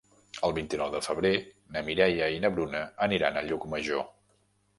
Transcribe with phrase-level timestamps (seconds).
[0.47, 1.33] El vint-i-nou de febrer
[1.75, 4.05] na Mireia i na Bruna aniran a Llucmajor.